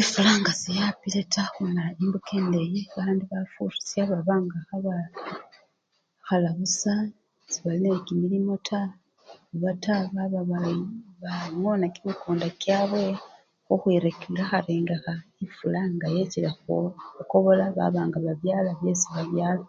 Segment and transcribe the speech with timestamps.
[0.00, 6.94] Efula nga seyapile taa khumala embuka endeyi bandu bafurisya baba nga khabekhala busa
[7.52, 8.90] sebali nekimilimo taa
[9.54, 10.58] obata baba nga
[11.22, 13.04] bangona kimikunda kyabwe
[13.66, 15.14] khukhu khwirengekha rengekha
[15.44, 19.64] efula nga yechile khukobola baba nga babyala byesi babyala.